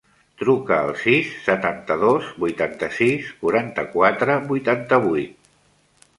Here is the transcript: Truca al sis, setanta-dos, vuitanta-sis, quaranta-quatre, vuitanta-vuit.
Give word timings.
Truca 0.43 0.77
al 0.85 0.93
sis, 1.01 1.29
setanta-dos, 1.49 2.31
vuitanta-sis, 2.45 3.29
quaranta-quatre, 3.43 4.41
vuitanta-vuit. 4.55 5.55